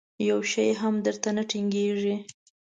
[0.29, 2.15] یو شی هم در ته نه ټینګېږي.